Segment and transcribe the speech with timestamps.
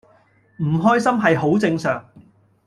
[0.57, 2.11] 唔開心係好正常